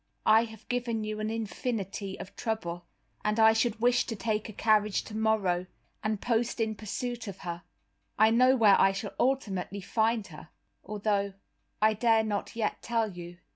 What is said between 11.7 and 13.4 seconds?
I dare not yet tell you."